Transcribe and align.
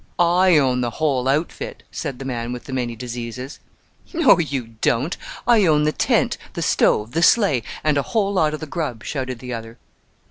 "I 0.17 0.57
own 0.57 0.81
the 0.81 0.89
whole 0.97 1.27
outfit," 1.27 1.83
said 1.91 2.17
the 2.17 2.25
man 2.25 2.51
with 2.51 2.63
the 2.63 2.73
many 2.73 2.95
diseases. 2.95 3.59
"No, 4.13 4.39
you 4.39 4.69
don't; 4.81 5.15
I 5.45 5.67
own 5.67 5.83
the 5.83 5.91
tent, 5.91 6.39
the 6.53 6.63
stove, 6.63 7.11
the 7.11 7.21
sleigh, 7.21 7.61
and 7.83 7.99
a 7.99 8.09
whole 8.17 8.33
lot 8.33 8.55
of 8.55 8.61
the 8.61 8.65
grub," 8.65 9.03
shouted 9.03 9.37
the 9.37 9.53
other. 9.53 9.77